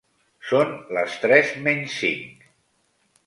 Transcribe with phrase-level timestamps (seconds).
[0.51, 2.43] Son les tres menys cinc!